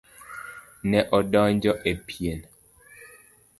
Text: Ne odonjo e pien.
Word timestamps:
Ne 0.93 1.01
odonjo 1.17 1.73
e 1.93 1.95
pien. 2.07 2.39